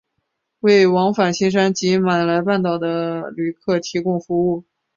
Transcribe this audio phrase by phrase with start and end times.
[0.61, 4.63] 为往返新山及马来半岛的旅客提供服务。